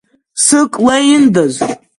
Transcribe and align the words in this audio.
Сык 0.45 0.73
леиндаз… 0.85 1.55